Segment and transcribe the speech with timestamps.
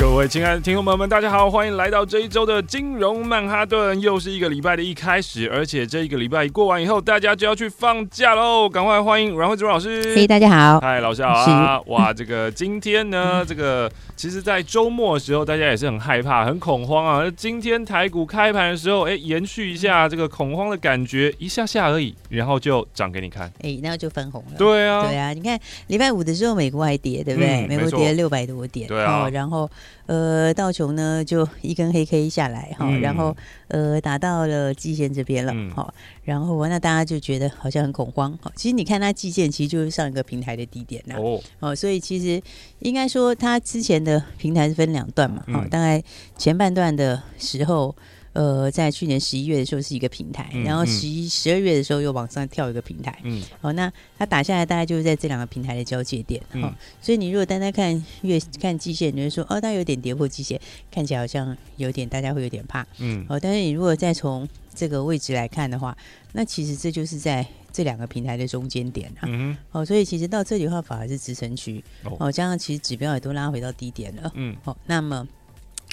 [0.00, 4.00] 各位亲爱的听众朋友们，大家好，欢迎来到这一周的金融曼哈顿。
[4.00, 8.68] 又是一个礼拜的一开始，而且这一个礼拜一过完以后，大家就要去放假喽。
[8.68, 10.14] 赶快欢迎阮惠慈老师。
[10.14, 10.78] 嘿，大家好。
[10.80, 11.80] 嗨，老师好啊。
[11.86, 17.28] 哇，这个今天呢，这个其实，在周末的时候，大家也是很害怕、很恐慌啊。
[17.36, 23.52] 今天台股开盘的时候，哎，延续一下这个恐慌的感觉，一下下而已，然后就涨给你看。
[23.62, 24.58] 哎，然后就分红了。
[24.58, 25.32] 对啊，对啊。
[25.32, 25.58] 你看
[25.88, 27.66] 礼拜五的时候，美国还跌，对不对？
[27.66, 28.86] 嗯、美国跌了六百多点。
[28.86, 29.24] 对啊。
[29.24, 29.68] 哦、然后。
[30.06, 33.36] 呃，道琼呢就一根黑 K 下来哈、嗯，然后
[33.68, 42.42] 呃打到了季线这边了，好、嗯，然后那大家就觉得好像很恐慌，好，其实你看它季线其实就是上一个平台的低点呐，哦，哦，所以其实
[42.78, 46.02] 应该说它之前的平台是分两段嘛，好、嗯，大概
[46.36, 47.94] 前半段的时候。
[48.34, 53.18] 呃，在去年十一月的时候是一个平台，嗯、然后十一、十二月的时候又往上跳一个平台。
[53.24, 56.40] 嗯，好、哦，那它打下来大概就是在这两个平台的交界点。
[56.52, 62.86] 哈、哦，所以你如果单单看月看季线，你会说哦，它有点跌破季线，看起来好像有点大家会有点怕。
[62.98, 65.96] 嗯，哦，但是你如果再从这个位置来看的话，
[66.32, 69.26] 那其实这就是在这两个平台的中间点啊。
[69.26, 71.82] 嗯，哦，所以其实到这里的话反而是支撑区。
[72.18, 74.30] 哦，加上其实指标也都拉回到低点了。
[74.34, 75.26] 嗯，好、哦，那么。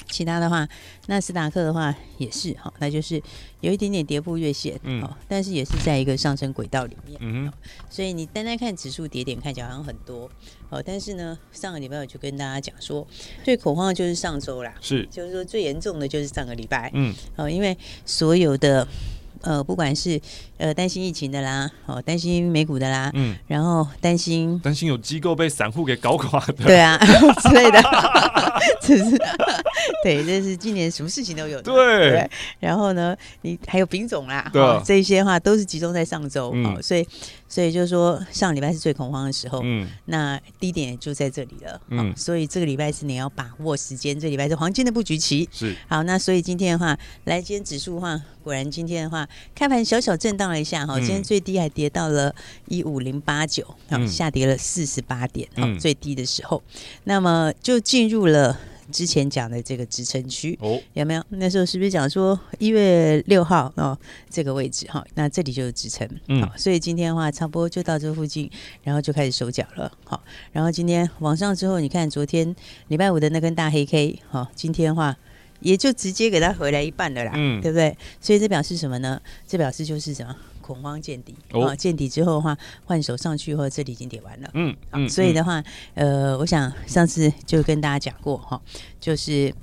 [0.08, 0.68] 其他的话，
[1.06, 3.20] 纳斯达克的话也是哈，那就是
[3.60, 7.52] 有一点点跌破月线，嗯，但是也是在一个上升轨道里面，嗯，
[7.90, 10.30] 所以你单单看指数跌点看起来好像很多，
[10.70, 13.06] 哦，但是呢，上个礼拜我就跟大家讲说，
[13.44, 18.86] 最恐慌的就是上周啦，是，就是说最严重的就是上个礼拜，嗯，哦，因为所有的。
[19.46, 20.20] 呃，不管是
[20.58, 26.98] 呃担心疫情的啦，哦担心美股的啦，嗯，然后担心担心有机构被散户给搞垮的，对啊
[27.42, 27.80] 之类的，
[28.82, 29.16] 这是
[30.02, 32.30] 对，这是今年什么事情都有的，对，对。
[32.58, 37.06] 然后呢，你还有品种啦，对、哦，这些话都是集中在上周，嗯、哦，所以。
[37.48, 45.74] 所以就是说，上礼拜是最恐慌的时候，嗯，那低点就在这里了，嗯，所以这个礼拜是你要把握时间，这个礼拜是黄金的布局期，是。
[45.88, 46.02] 好。
[46.02, 52.34] 那所以今天的话，来今天指数的话，果然今天的话，开盘小小震荡了一下哈，今天最低还跌到了
[52.66, 53.64] 一五零八九，
[54.08, 56.62] 下跌了四十八点，嗯，最低的时候，
[57.04, 58.58] 那么就进入了。
[58.90, 61.24] 之前讲的这个支撑区哦，有没有？
[61.30, 63.98] 那时候是不是讲说一月六号哦，
[64.30, 68.50] 这个位置哈，那这里就是支撑，嗯，好，所以今天的话差不多就到这附近，
[68.82, 72.54] 然后就开始收脚了，好，然后今天往上之后，你看昨天
[72.88, 75.16] 礼拜五的那根大黑 K，好，今天的话
[75.60, 77.96] 也就直接给它回来一半了啦，嗯，对不对？
[78.20, 79.20] 所以这表示什么呢？
[79.46, 80.36] 这表示就是什么？
[80.66, 81.76] 恐慌见底啊！
[81.76, 84.50] 见底之后的话，换手上去后，这里已经跌完了。
[84.54, 85.62] 嗯，嗯，所以的话，
[85.94, 88.60] 呃，我想上次就跟大家讲过哈，
[88.98, 89.54] 就是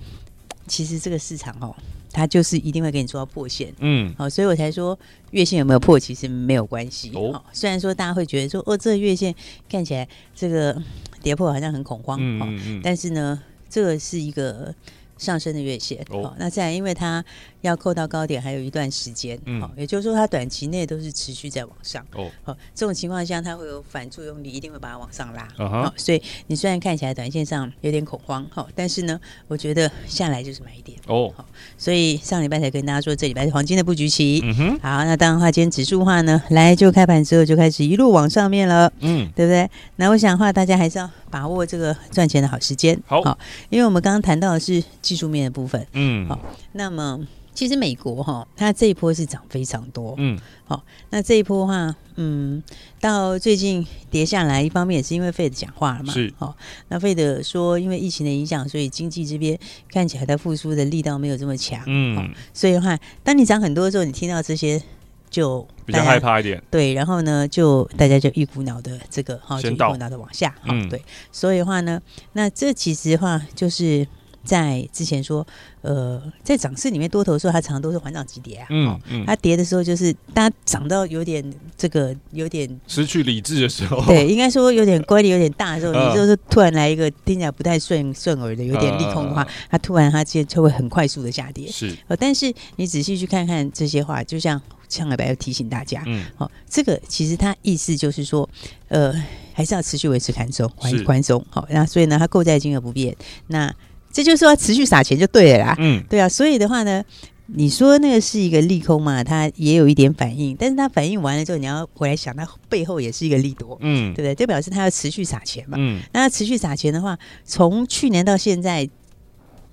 [0.66, 1.76] 其实这个市场哦，
[2.14, 3.74] 它就是一定会给你做到破线。
[3.80, 4.98] 嗯，好，所以我才说
[5.32, 7.12] 月线有没有破，其实没有关系。
[7.16, 9.36] 哦，虽然说大家会觉得说，哦，这个月线
[9.68, 10.82] 看起来这个
[11.22, 12.18] 跌破好像很恐慌。
[12.22, 14.74] 嗯嗯，嗯，但是呢，这个是一个。
[15.16, 17.24] 上升的月线，哦哦，那再来，因为它
[17.64, 31.46] 要扣到高点还有一段时间，好、嗯，也就是说它短期内都是持续在往上，哦，好，这种情况下它会有反作用力，一定会把它往上拉，好、uh -huh 哦，所以你虽然看起来短线上有点恐慌，好，但是呢，我觉得下来就是买一点，哦，好，
[31.78, 39.70] 所以上礼拜才跟大家说这礼拜是黄金的布局期，嗯哼，好，那当然的话，今天指数的话呢，来就开盘之后就开始一路往上面了，嗯，对不对？
[39.96, 44.84] 那我想的话，大家还是要把握这个赚钱的好时间，好，好，因为我们刚刚谈到的是。
[45.02, 46.40] 技术面的部分，嗯，好，
[46.72, 47.20] 那么
[47.54, 52.62] 其实美国哈，它这一波是涨非常多，嗯，好，那这一波的话，嗯，
[53.00, 56.56] 到最近跌下来，一方面也是因为费德讲话了嘛，是，好，
[56.88, 59.58] 那费德说因为疫情的影响，所以经济这边
[59.90, 64.82] 看起来它复苏的力道没有这么强，嗯，所以的话，当你涨很多的时候，你听到这些
[65.30, 71.00] 就比较害怕一点，对，然后呢，就大家就一股脑的这个哈，就一股脑的往下，嗯，对，
[71.32, 72.02] 所以的话呢，
[72.32, 74.08] 那这其实的话就是。
[74.44, 75.46] 在之前说，
[75.82, 78.68] 呃，在涨势里面多头的时候，它常常都是缓涨急跌啊。
[78.70, 81.44] 嗯嗯，它跌的时候就是大家涨到有点
[81.78, 91.72] 这个有点失去理智的时候，对，应该说有点乖离有点大的时候，呃、 你就是突然来一个听起来不太顺顺耳的有点利空的话，它突然它就会很快速的下跌。
[91.72, 98.48] 是，呃，但是你仔细去看看这些话，就像上礼拜要提醒大家，嗯，好、哦，这个其实它意思就是说，
[98.90, 99.14] 呃，
[99.54, 101.46] 还是要持续维持宽松，宽宽松。
[101.50, 103.16] 好，那所以呢，它购债金额不变，
[103.48, 103.74] 那。
[104.14, 105.76] 这就是说要持续撒钱就对了啦。
[105.80, 107.04] 嗯，对啊，所以的话呢。
[107.48, 109.22] 你说那个是一个利空嘛？
[109.22, 114.34] 它也有一点反应，但是它反应完了之后，你要回来想，它背后也是一个利多，嗯，对不对？
[114.34, 118.90] 就表示它要持续撒钱嘛，嗯，那要持续撒钱的话，从去年到现在，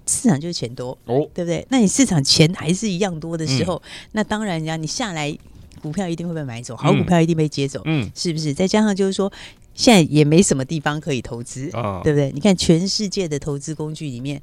[0.04, 1.64] 市场就是钱多，哦，对不对？
[1.70, 5.34] 那你市场钱还是一样多的时候，嗯、那当然，你下来
[5.81, 8.52] 股票一定会被买走，好股票一定被接走，嗯，是不是？
[8.52, 9.32] 再加上就是说，
[9.80, 12.30] 现在也没什么地方可以投资，啊，对不对？
[12.32, 14.40] 你看全世界的投资工具里面。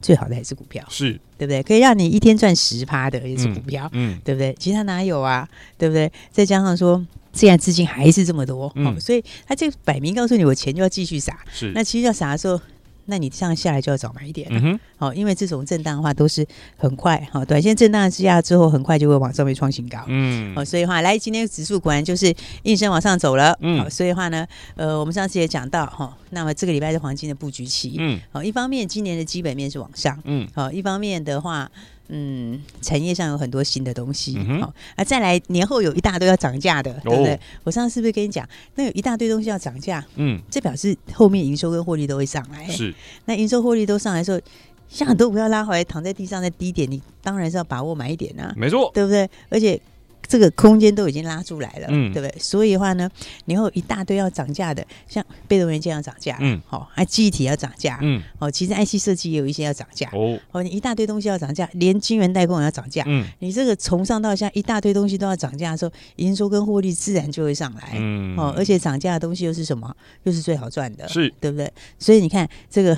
[0.00, 1.62] 最好的还是股票，是对不对？
[1.62, 4.52] 可以让你一天赚十趴的也是股票，嗯，嗯对不对？
[4.58, 5.48] 其他哪有啊？
[5.78, 6.10] 对不对？
[6.32, 7.00] 再加上说，
[7.32, 11.38] 现在资金还是这么多，嗯，哦，所以他这个摆明告诉你，我钱就要继续撒。
[11.52, 12.60] 是，那其实要撒的时候。
[13.06, 16.46] 那你这样下来就要早买一点了，好，因为这种震荡的话都是
[16.76, 24.46] 很快，好，短线震荡之下之后很快就会往上面创新高，嗯，好，所以的话来今天指数果然就是应声往上走了，嗯，好，所以的话呢，
[24.76, 31.70] 呃，我们上次也讲到哈，那么这个礼拜是黄金的布局期，嗯，好，一方面今年的基本面是往上，嗯，好，一方面的话。
[32.08, 37.40] 嗯，产业上有很多新的东西，好、嗯、啊，再来年后有一大堆要涨价的，哦、对不对？
[37.64, 40.04] 我上次是不是跟你讲，那有一大堆东西要涨价？
[40.16, 42.68] 嗯，这表示后面营收跟获利都会上来。
[42.68, 42.94] 是，
[43.24, 44.40] 那营收获利都上来的时候，
[44.88, 49.28] 像很多股票拉回来躺在地上在低点，你当然是要把握买一点啊，没错，对不对？
[49.48, 49.80] 而且。
[50.26, 52.38] 这个空间都已经拉出来了，嗯，对不对？
[52.40, 53.10] 所以的话呢，
[53.44, 69.94] 你会有一大堆要涨价的，像被动元件要涨价，嗯，好、哦，还记忆体要涨价，嗯，哦，其实 IC 设计也有一些要涨价，哦，哦，你一大堆东西要涨价，连晶圆代工也要涨价，嗯，你这个从上到下一大堆东西都要涨价的时候，营收跟获利自然就会上来，嗯，哦，而且涨价的东西又是什么？
[70.24, 71.70] 又是最好赚的，是对不对？
[71.98, 72.96] 所以你看这个，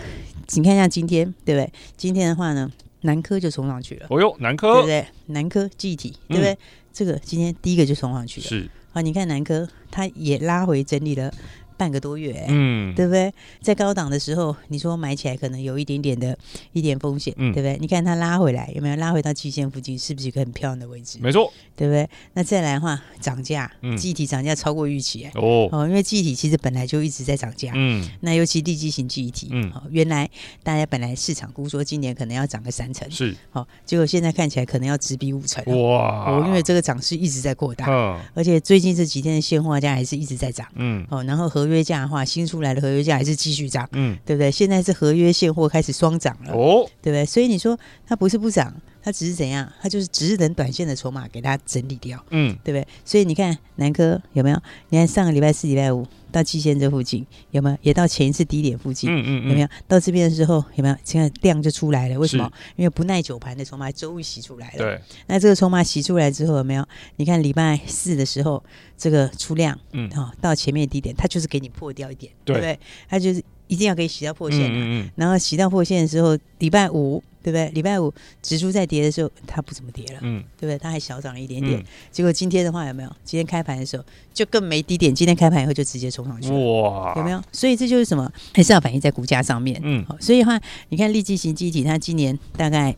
[0.54, 1.72] 你看像今天，对不对？
[1.96, 2.70] 今天的话呢，
[3.04, 5.06] 南科就冲上去了，哦哟，南科，对不对？
[5.26, 6.52] 南科记忆体，对不对？
[6.52, 6.58] 嗯
[6.94, 11.28] 这个今天第一个就冲上去了，是啊，你看南科，它也拉回整理了。
[11.76, 13.32] 半个多月，嗯，对不对？
[13.60, 16.36] 在高档的时候，你说买起来可能有一点点的
[16.72, 17.76] 一点风险，嗯，对不对？
[17.80, 19.98] 你看它拉回来有没有拉回到季线附近？
[19.98, 21.18] 是不是一个很漂亮的位置？
[21.20, 22.08] 没错，对不对？
[22.34, 25.68] 那再来的话，涨价，嗯，记忆体涨价超过预期，哦。
[25.72, 30.28] 哦，因为记忆体其实本来就一直在涨价，嗯，那尤其地基型记忆体，嗯，哦，原来
[30.62, 42.44] 大家本来市场估说今年可能要涨个三成，是，哦，结果现在看起来可能要直逼五成，哇，哦，因为这个涨势一直在扩大，嗯，而且最近这几天的现货价还是一直在涨，嗯，哦，然后合约价的话新。
[42.44, 44.50] 出来的合约价还是继续涨，嗯，对不对？
[44.50, 47.24] 现在是合约现货开始双涨了，哦，对不对？
[47.24, 47.76] 所以你说
[48.06, 48.72] 它不是不涨，
[49.02, 49.66] 它只是怎样？
[49.80, 52.86] 它就是只是等短线的筹码给它整理掉，嗯，对不对？
[53.02, 54.62] 所以你看南科有没有？
[54.90, 57.78] 你看上个礼拜四、礼拜五到季线这附近有没有？
[57.82, 59.68] 也到前一次低点附近，嗯嗯，嗯，有没有？
[59.86, 60.96] 到这边的时候有没有？
[61.04, 62.50] 现在量就出来了，为什么？
[62.74, 64.78] 因为不耐久盘的筹码终于洗出来了。
[64.78, 66.84] 对，那这个筹码洗出来之后有没有？
[67.16, 68.62] 你看礼拜四的时候。
[68.96, 72.78] 这个出量，嗯，好、哦，到前面低点，它就是给你破掉一点，对，对不对？
[73.08, 77.68] 它就是一定要可以洗到破线、啊、嗯，嗯，然后洗到破线的时候，礼拜五，对不对？
[77.70, 78.12] 礼拜五
[78.42, 80.78] 指数在跌的时候，它不怎么跌了，嗯，对不对？
[80.78, 81.84] 它还小涨了一点点、嗯。
[82.10, 83.16] 结果今天的话有没有？
[83.24, 87.42] 今天开盘的时候就更没低点，今天开盘以后就直接冲上去了，哇，有没有？
[87.52, 88.30] 所以这就是什么？
[88.52, 92.94] 还是要反映在股价上面，嗯，所以的话，你看立积型机体，它今年大概。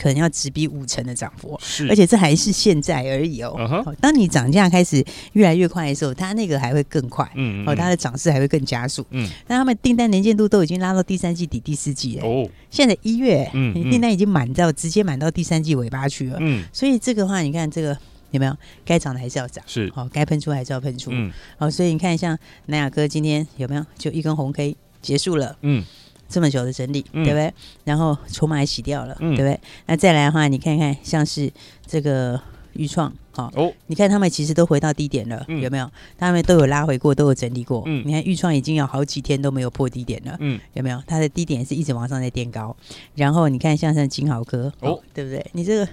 [0.00, 3.54] 可能要直逼五成的涨幅，是，而且这还是现在而已哦。
[3.58, 3.94] Uh-huh.
[4.00, 9.28] 当你涨价开始越来越快的时候，它那个还会更快，嗯，嗯，哦，它的涨势还会更加速，嗯。
[9.48, 12.48] 那他们订单年见度都已经拉到第三季底、第四季了，哦。
[12.70, 16.64] 现在一月，嗯，订单已经满到直接满到第三季尾巴去了，嗯。
[16.72, 17.96] 所以这个话，你看这个
[18.30, 18.56] 有没有？
[18.84, 19.90] 该涨的还是要涨，是。
[19.94, 21.30] 好，该喷出还是要喷出，嗯。
[21.58, 23.84] 好，所以你看，像南亚哥今天有没有？
[23.98, 25.84] 就一根红 K 结束了，嗯。
[26.32, 27.52] 这么久的整理，嗯、对不对？
[27.84, 29.60] 然后筹码也洗掉了，嗯、对不对？
[29.86, 31.52] 那再来的话，你看看像是
[31.86, 32.40] 这个
[32.72, 35.88] 预创，哦，哦，你看他们其实都回到低点了，嗯、有没有？
[36.16, 37.82] 他们都有拉回过，都有整理过。
[37.86, 41.02] 嗯、你看预创已经有好几天都没有破低点了，嗯、有没有？
[41.06, 42.74] 它的低点是一直往上在垫高。
[43.14, 45.44] 然后你看像像金豪科，哦，对不对？
[45.52, 45.86] 你这个。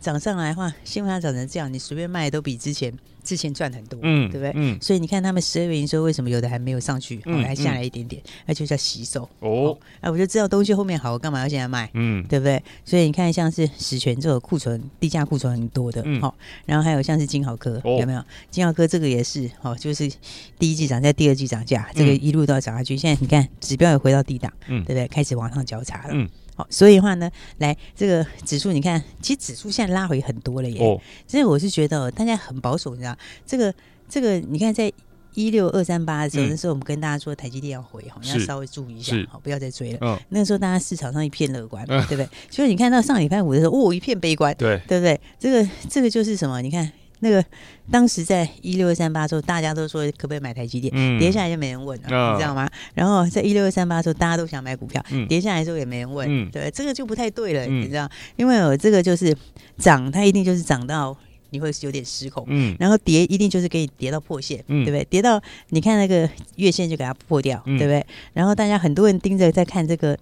[0.00, 2.92] 涨上来的话，新闻上涨成这样，你随便卖都比之前
[3.22, 4.52] 之前赚很多，嗯，对不对？
[4.54, 9.76] 嗯，所以你看他们十二月营收为什么有的还没有上去，后、嗯、来下来一点点，那、嗯、就叫洗手哦。
[10.00, 11.90] 哎、啊，我就知道东西后面好，我干嘛要现在卖？
[11.92, 12.62] 嗯，对不对？
[12.84, 18.24] 所以你看像是十銓这个库存低价库存很多的，好、嗯，然后还有像是金豪科、哦、有没有？
[18.50, 20.10] 金豪科这个也是，哦，就是
[20.58, 22.96] 第一季涨价，第二季涨价，这个一路都要涨下去。
[22.96, 25.06] 现在你看指标也回到低档，嗯，对不对？
[25.08, 26.28] 开始往上交叉了，嗯。
[26.58, 30.84] 好，所以的话呢，来这个指数，你看，其实指数现在拉回很多了耶。
[30.84, 33.72] 哦，所以我是觉得大家很保守，你知道，这个
[34.08, 34.92] 这个，你看在
[35.34, 39.98] 一六二三八的时候，嗯，那时候我们跟大家说台积电要回，好，像要稍微注意一下，好，不要再追了。
[40.00, 42.28] 嗯，那个时候大家市场上一片乐观，对不对？
[42.50, 45.20] 所以你看到上礼拜五的时候，哦，一片悲观，对，对不对？
[45.38, 46.60] 这个这个就是什么？
[46.60, 46.90] 你看。
[47.20, 47.44] 那个
[47.90, 50.92] 当时在一六二三八的时候，大家都说可不可以买台积电？
[50.94, 52.68] 嗯，跌下来就没人问了，嗯、你知道吗？
[52.94, 58.08] 然后在一六二三八的时候，大家都想买股票，嗯、跌下来的时候也没人问，嗯、对，这个就不太对了，嗯、你知道？
[58.36, 59.36] 因为我这个就是
[59.76, 61.16] 涨，它一定就是涨到。
[61.50, 65.04] 你会有点失控，嗯，然后跌一定就是给你跌到破线，嗯，对不对？
[65.04, 65.40] 跌到
[65.70, 68.04] 你看那个月线就给它破掉，嗯、对不对？
[68.32, 70.16] 然后大家很多人盯着在看这个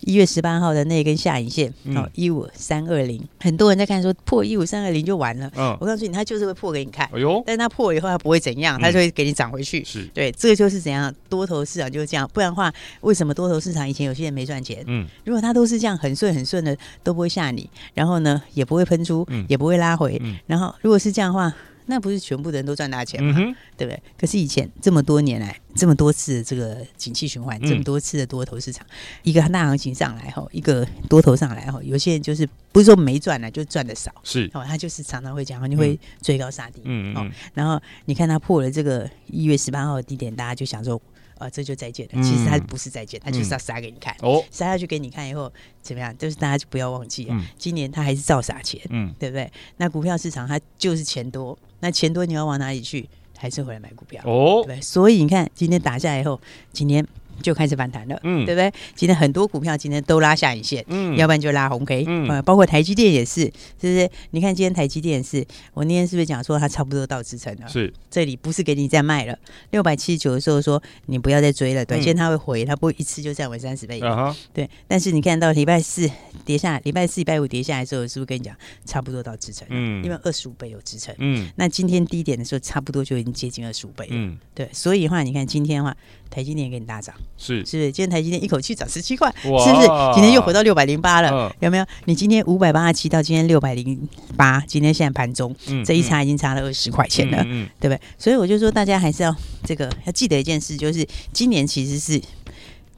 [0.00, 12.72] 一月十八号的那根下影线，哦，一五三二零，很多人在看说破一五三二零就完了，嗯，我告诉你，它就是会破给你看，哎呦，但是它破了以后它不会怎样，它就会给你涨回去，是、嗯、对，这个就是怎样多头市场就是这样，不然的话，
[13.02, 14.82] 为什么多头市场以前有些人没赚钱？
[14.86, 20.69] 嗯，如果它都是这样很顺很顺的，都不会吓你，然后呢也不会喷出，嗯、也不会拉回，嗯、然后。
[20.82, 21.54] 如果是这样的话，
[21.86, 23.34] 那不是全部的人都赚大钱吗？
[23.36, 24.00] 嗯、对不对？
[24.16, 28.86] 可是以前这么多年来，这么多次的这个景气循环，嗯、这么多次的多头市场，
[29.22, 34.12] 一个大行情上来后，一个多头上来后，有些人就是不是说没赚呢，就赚的少。
[34.22, 36.80] 是哦，他就是常常会讲，你会追高杀低。
[36.84, 41.00] 嗯哦，然后你看他破了这个一月十八号的低点，大家就想说。
[41.40, 42.22] 啊，这就再见了。
[42.22, 44.14] 其实他不是再见，他就是要杀给你看。
[44.20, 45.50] 哦，杀下去给你看以后
[45.82, 46.16] 怎么样？
[46.18, 47.26] 就是大家就不要忘记，
[47.58, 49.50] 今年他还是照撒钱，嗯，对不对？
[49.78, 53.08] 那股票市场它就是钱多，那钱多你要往哪里去？
[53.36, 54.22] 还是回来买股票？
[54.26, 54.78] 哦，对。
[54.82, 56.38] 所以你看，今天打下来以后，
[56.72, 57.06] 今天。
[57.42, 58.72] 就开始反弹了，嗯，对不对？
[58.94, 64.08] 今天很多股票今天都拉下影线，嗯，要不然就拉红 K，嗯，包括台积电也是，是不是？
[64.30, 65.44] 你看今天台积电是，
[65.74, 67.68] 我那天是不是讲说它差不多到支撑了？
[67.68, 69.38] 是，这里不是给你再卖了，
[69.70, 74.68] 六百七十九的时候说你不要再追了，短线它会回，它不会一次就站稳三十倍，啊对。
[74.86, 76.08] 但是你看到礼拜四
[76.44, 78.54] 跌下，礼拜四、礼拜五跌下来的时候，是不是跟你讲
[78.84, 79.66] 差不多到支撑？
[79.70, 84.68] 嗯，因为二十五倍有支撑，嗯，那今天低点的时候差不多就已经接近二十五倍了，嗯，对。
[84.72, 85.96] 所以的话，你看今天的话。
[86.30, 87.92] 台积电给你大涨，是是不是？
[87.92, 89.88] 今天台积电一口气涨十七块，是不是？
[90.14, 91.86] 今天又回到六百零八了，嗯、有没有？
[92.04, 98.00] 你今天五百八十七到今天六百零八，今天现在盘中、嗯、这一差已经差了二十块钱了，嗯嗯、对不对？
[98.18, 99.34] 所以我就说，大家还是要
[99.64, 102.20] 这个要记得一件事，就是今年其实是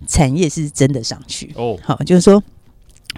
[0.06, 2.42] 产业是真的上去哦，好，就是说。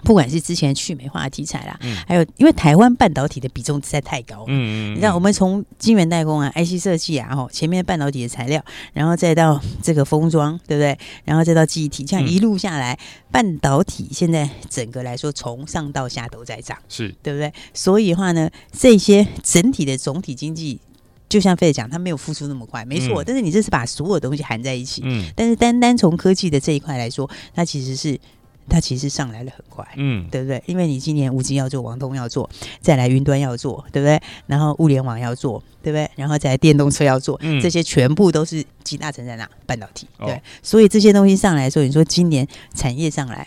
[0.05, 10.97] 不管是之前去美化的题材啦，嗯、还有因为台湾半导体的比重实在太高了，嗯，嗯，嗯，你知道我们从晶圆代工啊、IC 设计啊，吼前面半导体的材料，然后再到这个封装，对不对？
[11.25, 12.99] 然后再到记忆体，这样一路下来，嗯、
[13.33, 17.53] 半导体现在整个来说从上到下都在涨，是对不对？
[17.73, 20.79] 所以的话呢，这些整体的总体经济，
[21.29, 23.23] 就像费讲，它没有复苏那么快，没错。
[23.23, 28.21] 嗯、但是你这是把所有东西含在一起，嗯，但是单单从科技的这一块来说，它其实是。
[28.69, 30.63] 它其实上来了很快，嗯，对不对？
[30.67, 32.49] 因为你今年五 G 要做，网通要做，
[32.81, 34.21] 再来云端要做，对不对？
[34.47, 36.11] 然后物联网要做，对不对？
[36.17, 39.49] 然后再来电动车要做，嗯，这些全部都是集大成在哪？
[39.67, 40.33] 半导体，对。
[40.33, 43.47] 哦、所以这些东西上来的时候，你说今年产业上来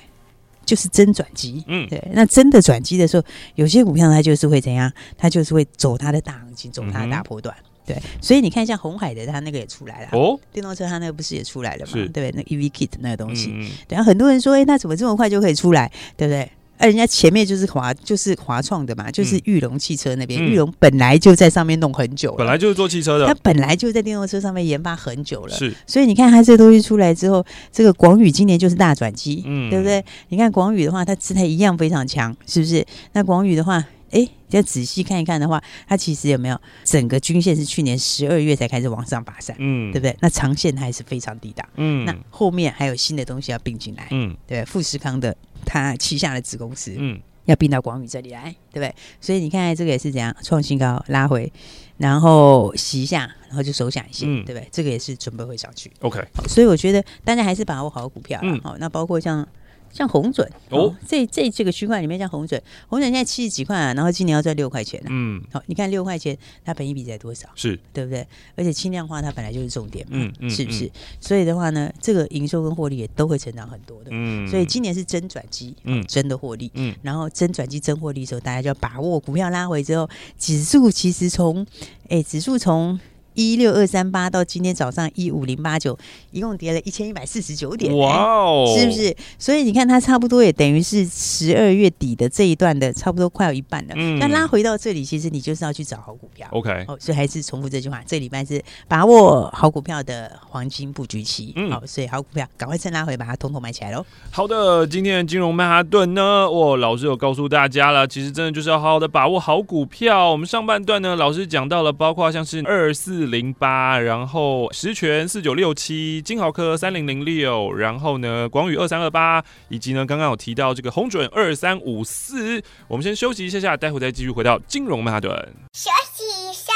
[0.65, 2.01] 就是真转机，嗯，对。
[2.13, 3.23] 那真的转机的时候，
[3.55, 4.91] 有些股票它就是会怎样？
[5.17, 7.55] 它就是会走它的大行情，走它的大波段。
[7.59, 10.09] 嗯对，所以你看，像红海的，他那个也出来了。
[10.11, 11.91] 哦，电动车他那个不是也出来了吗？
[11.93, 13.49] 是对，那 EV Kit 那个东西。
[13.53, 15.89] 嗯，然后很多人说，哎，那怎么这么快就可以出来？
[16.17, 16.51] 对不对？
[16.79, 25.55] 哎，人家前面就是华，就是华创的嘛，就是玉龙汽车那边，玉龙本来就在上面弄很久了，本来就是做汽车的，他本来就在电动车上面研发很久了。
[25.55, 30.03] 是，所以你看他这个东西出来之后，这个广宇今年就是大转机，嗯，对不对？
[30.29, 32.85] 你看广宇的话，它姿态一样非常强，是不是？
[33.13, 33.83] 那广宇的话。
[34.11, 40.15] 哎，要仔细看一看的话，它其实有没有整个均线是去年十二月才开始往上拔山，嗯，对不对？
[40.21, 45.35] 那长线它还是非常低档，嗯，那后面还有新的东西要并进来，嗯，对，富士康的
[45.65, 48.95] 它旗下的子公司，嗯，要并到广宇这里来，对不对？
[49.19, 51.51] 所以你看这个也是怎样创新高拉回，
[51.97, 54.67] 然后洗一下，然后就收下一些，嗯、对不对？
[54.71, 56.25] 这个也是准备会上去，OK。
[56.47, 59.45] 所以我觉得大家还是把握好股票了，好、嗯，那包括像。
[59.91, 67.47] 像红准哦，这这这个区块里面像红准，红准现在七十几块啊，然后今年要赚六块钱嗯，好，你看六块钱，它本益比在多少？
[67.55, 68.25] 是，对不对？
[68.55, 70.89] 而且轻量化它本来就是重点嘛，嗯嗯，是不是？
[71.19, 81.65] 所以的话呢，这个营收跟获利也都会成长很多的，嗯，所以今年是真转机，嗯，真的获利，嗯，然后真转机真获利的时候，大家就要把握股票拉回之后，指数其实从，
[82.09, 82.99] 哎，指数从。
[83.37, 85.95] 一六二三八到今天早上一五零八九，
[86.31, 89.15] 一共跌了一千一百四十九点，哇哦，是不是？
[89.37, 93.93] 所以你看它差不多也等于是十二月底的这一段的差不多快要一半了。
[93.95, 96.47] 嗯，那拉回到这里，其实你就是要去找好股票。
[96.49, 101.53] OK，哦，所以还是重复这句话，这礼拜是把握好股票的黄金布局期。
[101.55, 104.03] 嗯，好，所以好股票赶快趁拉回把它统统买起来喽。
[104.31, 110.31] 好的，今天的金融曼哈顿呢，我老师有告诉大家了，其实真的就是要好好的把握好股票。
[110.31, 113.26] 我们上半段呢，老师讲到了，包括像是二四。
[113.27, 122.61] 零八，然后十全四九六七，金豪科三零零六，然后呢，广宇二三二八，以及呢，刚刚有提到这个红准二三五四。
[122.87, 125.31] 我们先休息一下下，待会再继续回到金融曼哈顿。
[125.73, 126.73] 休息一下。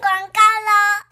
[0.00, 1.11] 广告喽。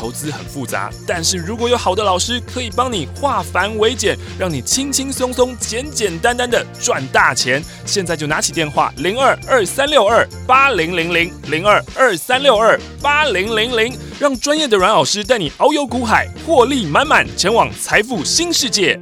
[0.00, 7.62] 投资很复杂，但是如果有好的老师，可以帮你化繁为简，让你轻轻松松、简简单单的赚大钱。
[7.84, 18.98] 现在就拿起电话零二二三六二八零零零零二二三六二八零零零，让专业的阮老师带你遨游股海，获利满满，前往财富新世界。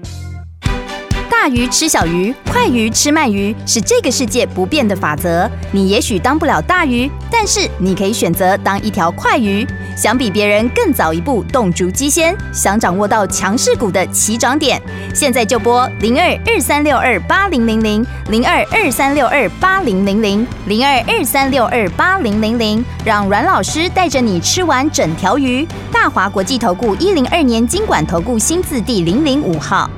[1.30, 5.48] 大鱼吃小鱼，快鱼吃慢鱼，是这个世界不变的法则。
[5.70, 7.08] 你也许当不了大鱼，
[7.40, 9.64] 但是你可以选择当一条快鱼。
[9.96, 14.82] 想比别人更早一步动足机先，想掌握到强势股的起涨点，
[15.14, 25.64] 现在就拨零二二三六二八零零零零二二三六二八零零零零二二三六二八零零零，让阮老师带着你吃完整条鱼。
[25.92, 29.88] 大华国际投顾一零二年金管投顾新字第零零五号。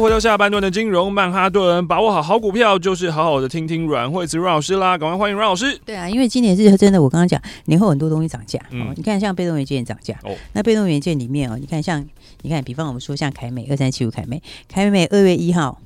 [0.00, 4.96] 回到下半段的金融曼哈顿，把握好好股票，就是好好的听听阮慧慈阮老师啦。
[4.96, 5.78] 赶快欢迎阮老师。
[5.84, 8.58] 对啊，因为今年是真的，我刚刚讲年后很多东西涨价。
[8.70, 10.14] 嗯、哦，你看像被动元件涨价。
[10.24, 12.02] 哦，那被动元件里面哦，你看像
[12.40, 15.78] 你看，比方我们说像凯美二三七五凯美，凯美二月一号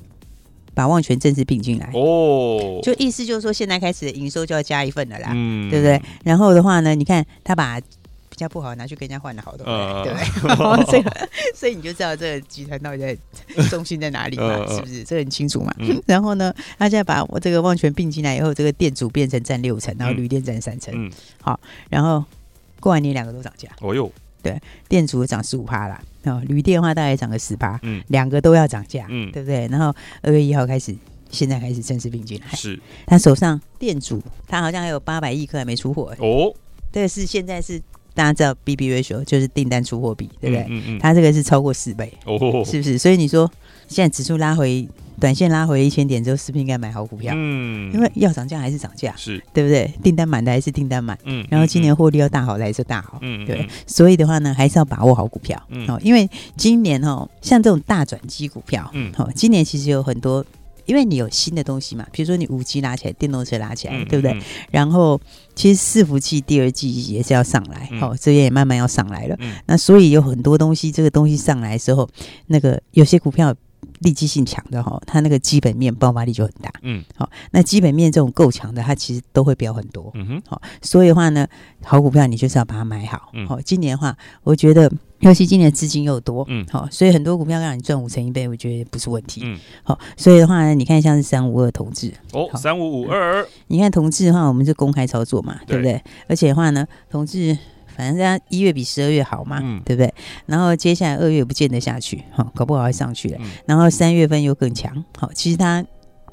[0.74, 1.90] 把旺全正式并进来。
[1.94, 5.33] 哦，就意思就是说，现在开始的营收就要加一份了啦。
[5.35, 6.00] 嗯，对不对？
[6.22, 7.81] 然后的话呢，你看他把。
[8.34, 10.18] 比较不好拿去跟人家换了好的，呃、对不
[10.48, 10.84] 对？
[10.90, 11.04] 所以
[11.54, 13.16] 所以你就知道这个集团到底在
[13.68, 14.44] 中心在哪里嘛？
[14.44, 15.04] 呃、是不是？
[15.04, 15.72] 这个很清楚嘛？
[15.78, 20.92] 嗯、然后呢，他现在把我这个旺泉并进来以后，这个店主变成占六成，然后旅店占三成。
[20.96, 22.24] 嗯、好，然后
[22.80, 23.68] 过完年两个都涨价。
[23.80, 24.10] 哦哟，
[24.42, 27.78] 对，店主涨十五趴啦，哦，旅店的话大概涨个十趴。
[27.82, 29.68] 嗯，两个都要涨价，嗯，对不对？
[29.68, 30.92] 然后二月一号开始，
[31.30, 32.56] 现在开始正式并进来。
[32.56, 36.12] 是，他手上店主，他好像还有八百亿颗还没出货。
[36.18, 36.52] 哦，
[36.90, 37.80] 对，是现在是。
[38.14, 40.64] 大家知道 BB ratio 就是订单出货比，对不对？
[40.68, 42.96] 嗯嗯，它这个是超过四倍，哦，是不是？
[42.96, 43.50] 所以你说
[43.88, 44.88] 现在指数拉回，
[45.20, 47.35] 短线拉回一千点之后，是不是应该买好股票？
[47.37, 49.92] 嗯，因为要涨价还是涨价，是对不对？
[50.03, 53.68] 订单满的还是订单满，嗯，然后今年获利要大好的还是大好，嗯，对。
[53.87, 60.44] 所以的话呢，还是要把握好股票，嗯，哦，因为今年哦，像这种大转机股票，嗯，好，今年其实有很多。
[60.86, 64.32] 因为你有新的东西嘛，比如说你五 G 拉起来，电动车拉起来，嗯、对不对？
[64.32, 65.20] 嗯、然后
[65.54, 69.36] 其实伺服器第二季也是要上来，好、这边也慢慢要上来了。
[69.40, 72.08] 嗯、那所以有很多东西，这个东西上来的时候，
[72.46, 73.54] 那个有些股票
[74.00, 76.70] 利基性强的哈，它那个基本面爆发力就很大。
[76.82, 80.10] 嗯，好、哦，那基本面这种够强的，它其实都会飙很多。
[80.14, 81.46] 嗯哼，好、哦，所以的话呢，
[81.82, 83.18] 好股票你就是要把它买好。
[83.18, 84.90] 好、嗯哦，今年的话，我觉得。
[85.24, 95.78] 尤其今年资金又多，嗯，好，所以很多股票让你赚五成一倍，我觉得不是问题，嗯，好，所以的话呢，你看像是三五二同志，哦，三五五二，你看同志的话，我们是公开操作嘛，对。
[95.78, 96.00] 不对？
[96.28, 97.56] 而且的话呢，同志
[97.96, 100.12] 反正它一月比十二月好嘛，嗯，对不对？
[100.46, 105.84] 然后接下来二月不见得下去，好，搞不好会上去了，然后三月份又更强，好，其实它。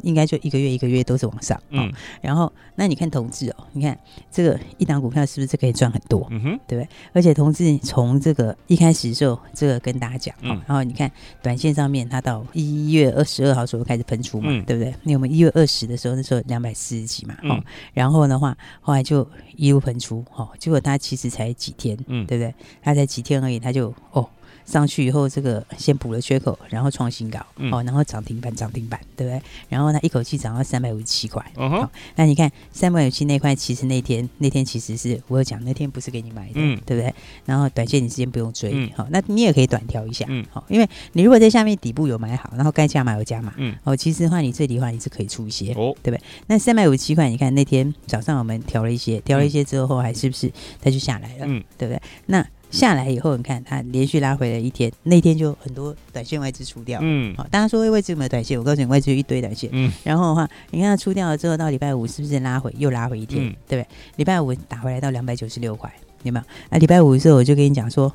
[0.03, 3.97] 应该就一个月一个月都是往上，嗯、哦，然后那你看同志哦，你看
[4.31, 6.89] 这个一档股票是不是可以赚很多，嗯哼，对不对？
[7.13, 11.11] 而且同志从这个一开始的时候，这个跟大家讲，嗯、哦，然后你看
[11.41, 14.93] 短线上面它到一月二十二号时候开始喷出嘛，嗯、对不对？
[15.03, 22.53] 那我们一月二十的时候，那时候两百四十几嘛，哦，嗯、然后的话后来就一路喷出，哦，结果它其实才几天，嗯，对不对？
[22.81, 24.27] 它才几天而已，它就哦。
[24.71, 29.41] 上去以后，这个先补了缺口，然后创新高，嗯、哦，然后涨停板，涨停板，对不对？
[29.67, 31.45] 然后呢，一口气涨到三百五十七块。
[31.57, 37.13] 嗯、哼好，那你看三百五十七那块，其实那天那天其实是我有讲，那天不是给你买的，嗯、对不对？
[37.45, 46.21] 然后短线你时间不用追，嗯、好，那你也可以短调一下，嗯，好，因为你如果在下面底部有买好，然后该加码有加码，嗯，哦，其实的话你这里的话你是可以出一些，哦，对不对？
[46.47, 51.45] 那三百五十七块，你看那天早上我们调了一些，调了一些之后，后来是不是它就下来了？
[51.47, 52.01] 嗯，对不对？
[52.27, 56.99] 那下来以后，你看它连续拉回了一天，那天就很多短线外资出掉。
[57.03, 58.57] 嗯，好，大家说外资有没有短线？
[58.57, 59.69] 我告诉你，外资有一堆短线。
[59.73, 63.45] 嗯，然后的话，你看它出掉了之后，到礼拜五是不是拉回又拉回一天？
[63.45, 63.87] 嗯、对不对？
[64.15, 66.45] 礼拜五打回来到两百九十六块，有没有？
[66.69, 68.11] 那，礼拜五的时候我就跟你讲说，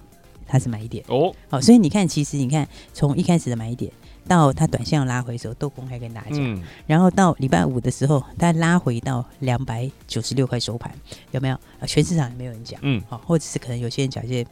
[0.47, 1.33] 它是买一点哦。
[1.49, 3.92] 好，所以你看，其实你看从一开始的买一点。
[4.27, 6.39] 到它短线要拉回的时候，都公开跟大家讲。
[6.41, 10.93] 嗯、然后到礼拜五的时候，它拉回到两百九十六块收盘，
[11.31, 11.59] 有没有？
[11.87, 12.79] 全市场也没有人讲。
[12.83, 14.47] 嗯，好，或者是可能有些人讲一些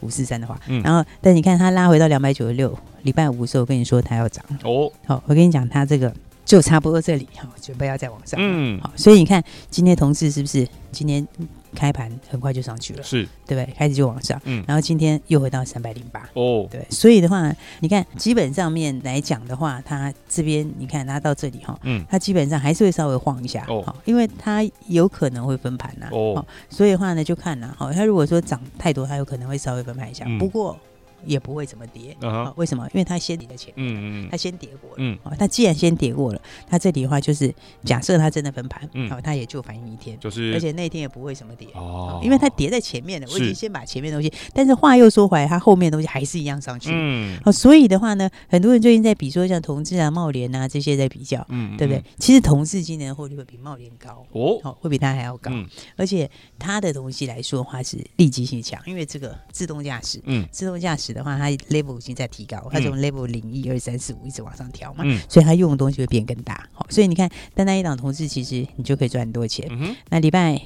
[0.00, 0.60] 五四三的话。
[0.66, 4.44] 嗯，然后但你看它拉回到两百九十六，礼拜五的时候我跟你说它要涨。
[4.64, 6.12] 哦，好，我跟你讲它这个
[6.44, 8.38] 就差不多这里，好，准备要再往上。
[8.42, 11.26] 嗯，好，所以你看今天同事是不是今天？
[11.74, 13.26] 开盘很快就上去了，是。
[13.46, 13.74] 对不对？
[13.74, 30.78] 开始就往上，嗯，然后今天又回到三百零八，哦，对，所以的话，你看基本上面来讲的话，它这边你看它到这里哈，嗯，它基本上还是会稍微晃一下，哦，因为它有可能会分盘呐，哦，所以的话呢就看了，哈，它如果说涨太多，它有可能会稍微分盘一下，不过。
[31.24, 32.52] 也不会怎么跌啊？
[32.56, 32.84] 为什么？
[32.94, 37.54] 因为它先跌在前面，嗯嗯，它先跌过了，嗯，它既然先跌过了，它这里的话就是
[37.84, 52.02] 假设它真的分盘，嗯，好，它也就反应一天，就是，而且那天也不会什么跌哦，因为它跌在前面了，我已经先把前面东西，但是话又说回来，它后面东西还是一样上去，嗯，好，所以的话呢，很多人最近在比说像同志啊、茂联啊这些在比较，嗯，对不对？
[52.18, 55.50] 其实同志今年的获利会比茂联高哦，好，会比它还要高，
[55.96, 61.09] 而且它的东西来说的话是立即性强，因为这个自动驾驶，嗯，自动驾驶。
[61.12, 66.68] 的话，它 level 已经在提高，它从 level 零一二三四五一直往上调嘛，嗯、所以它用的东西会变更大。
[66.72, 69.66] 好，所以你看，单单一档同志，其实你就可以赚很多钱。
[69.70, 70.60] 嗯、那礼拜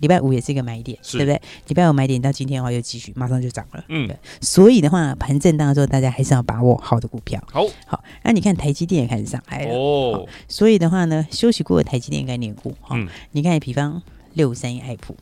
[0.00, 1.40] 礼拜五也是一个买点，对不对？
[1.68, 3.84] 礼拜五买点到今天的话又继续，马上就涨了。
[3.88, 4.16] 嗯，对。
[4.40, 7.42] 所以的话，盘震荡的时候，大家还是要把握好的股票。
[7.50, 8.02] 好，好。
[8.22, 9.74] 那你看台积电也开始上来了。
[9.74, 10.26] 哦。
[10.48, 14.02] 所以的话呢，休息过的台积电概念股，哈、嗯，你看，比方。
[14.34, 15.16] 六三一爱普，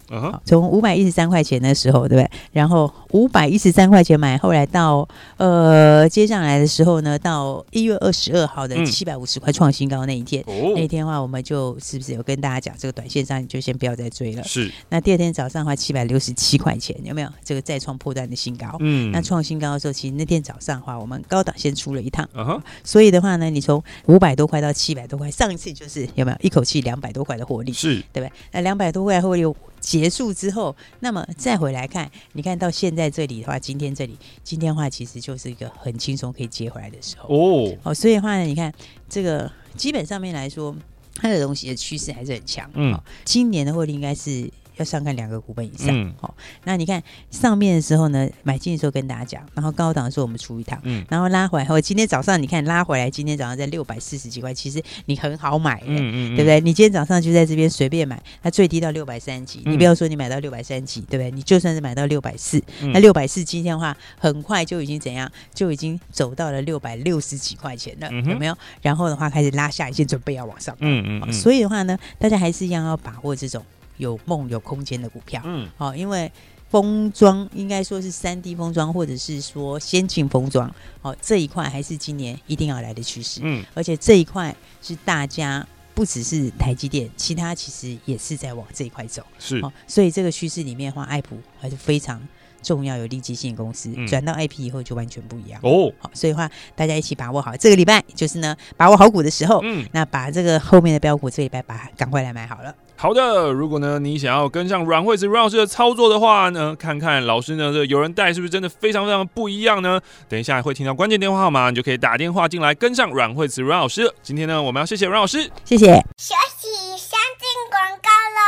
[0.44, 2.30] 从五百一十三块钱的时候，对不对？
[2.52, 14.42] 然后五百一十三块钱买，后来到呃接下来的时候呢，到一月二十二号的七百五十块创新高那一天，嗯、那一天的话，我们就是不是有跟大家讲，这个短线上你就先不要再追了。
[14.44, 14.72] 是。
[14.88, 17.28] 那第二天早上的话，七百六十七块钱有没有？
[17.44, 18.76] 这个再创破断的新高。
[18.80, 19.12] 嗯。
[19.12, 22.26] 那创新高的时候，其实那天早上的话，我们高档先出了一趟。
[22.32, 22.62] 嗯哼。
[22.82, 27.72] 所以的话呢，你从五百多块到七百多块，上一次就是有没有一口气两百多块的获利？
[27.72, 28.32] 是，对不对？
[28.52, 29.01] 那两百多。
[29.04, 37.76] 会后又结束之后，那么再回来看，你看到现在这里的话，今天这里，今天的话其实就是一个很轻松可以接回来的时候哦。
[37.82, 38.72] 哦，所以的话呢，你看
[39.08, 40.74] 这个基本上面来说，
[41.16, 42.70] 它的东西的趋势还是很强。
[42.74, 44.50] 嗯，今年的获利应该是。
[44.76, 45.88] 要上看两个股本以上，
[46.20, 56.60] 好、嗯，那你看上面的时候呢，买进的时候跟大家讲，然后高档的时候我们出一趟，嗯，然后拉回来，后今天早上你看拉回来，今天早上在六百四十几块，其实你很好买，嗯嗯，对不对？
[56.60, 61.30] 你今天早上就在这边随便买，它最低到六百三几，你不要说你买到六百三几，对不对？
[61.30, 68.56] 你就算是买到六百四，那六百四今天的话，很快就已经怎样，就已经走到了六百六十几块钱了，有没有？
[68.80, 73.64] 然后的话开始拉下一线，准备要往上，嗯嗯，所以的话呢，大家还是一样要把握这种。
[73.96, 76.30] 有梦有空间的股票，嗯，好，因为
[76.70, 92.26] 封装应该说是三 D 封装，或者是说先进封装，好，这一块还是今年一定要来的趋势，嗯，而且这一块是大家不只是台积电，其他其实也是在往这一块走，是，哦所以这个趋势里面的话，爱普还是非常
[92.62, 95.60] 重要有利基性公司，转、嗯、到 IP 以后就完全不一样。
[95.62, 102.74] 哦，好，所以的话大家一起把握好这个礼拜，就是呢把握好股的时候，嗯，那把这个后面的标股这礼拜把赶快来买好了。
[103.02, 110.00] 好的，如果呢你想要跟上阮惠慈阮老师的操作的话呢，看看老师呢这有人带是不是真的非常非常不一样呢？
[110.28, 114.14] 等一下会听到关键电话号码，你就可以打电话进来跟上阮惠慈阮老师。
[114.22, 115.86] 今天呢我们要谢谢阮老师，谢谢。
[116.16, 118.40] 休息，先进广告喽。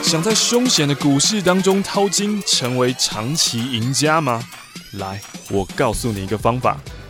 [0.00, 4.40] 想在凶险的股市当中淘金，成为长期赢家吗？
[4.92, 5.20] 来，
[5.50, 6.76] 我告诉你一个方法。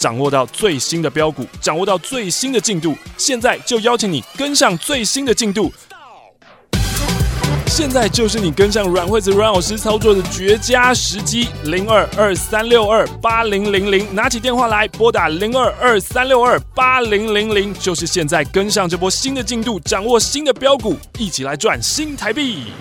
[0.00, 5.70] 掌握到最新的标股，掌握到最新的进度，现在就邀请你跟上最新的进度。
[7.66, 22.72] 现在就是你跟上阮惠子阮老师操作的绝佳时机，零二二三六二八零零零，拿起电话来拨打零二二三六二八零零零，就是现在跟上这波新的进度，掌握新的标股，一起来赚新台币。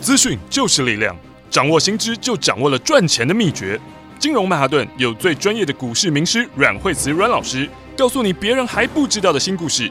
[0.00, 1.16] 资讯就是力量，
[1.48, 3.80] 掌握新知就掌握了赚钱的秘诀。
[4.18, 9.90] 金融曼哈顿有最专业的股市名师阮惠慈阮老师，告诉你别人还不知道的新故事，